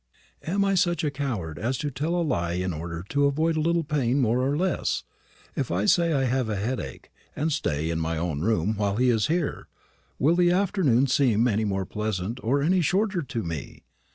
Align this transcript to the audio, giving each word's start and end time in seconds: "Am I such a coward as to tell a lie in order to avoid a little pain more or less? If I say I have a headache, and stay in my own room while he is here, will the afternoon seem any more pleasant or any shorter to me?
"Am 0.41 0.65
I 0.65 0.73
such 0.73 1.03
a 1.03 1.11
coward 1.11 1.59
as 1.59 1.77
to 1.77 1.91
tell 1.91 2.15
a 2.15 2.23
lie 2.25 2.53
in 2.53 2.73
order 2.73 3.03
to 3.09 3.27
avoid 3.27 3.55
a 3.55 3.59
little 3.61 3.83
pain 3.83 4.17
more 4.19 4.39
or 4.41 4.57
less? 4.57 5.03
If 5.55 5.69
I 5.69 5.85
say 5.85 6.11
I 6.11 6.23
have 6.23 6.49
a 6.49 6.55
headache, 6.55 7.11
and 7.35 7.51
stay 7.51 7.91
in 7.91 7.99
my 7.99 8.17
own 8.17 8.41
room 8.41 8.75
while 8.77 8.95
he 8.95 9.11
is 9.11 9.27
here, 9.27 9.67
will 10.17 10.35
the 10.35 10.49
afternoon 10.49 11.05
seem 11.05 11.47
any 11.47 11.65
more 11.65 11.85
pleasant 11.85 12.39
or 12.41 12.63
any 12.63 12.81
shorter 12.81 13.21
to 13.21 13.43
me? 13.43 13.83